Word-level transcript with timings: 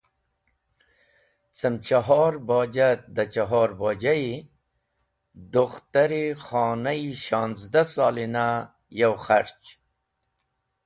Cem 1.57 1.75
chohr 1.85 2.33
boja 2.47 2.87
et 2.93 3.03
da 3.15 3.23
chohr 3.33 3.69
bojayi 3.79 4.33
dukhtar-e 5.53 6.23
khona-e 6.43 6.95
shonzda 7.23 7.81
silina 7.91 8.45
yow 8.99 9.15
kharch. 9.25 9.65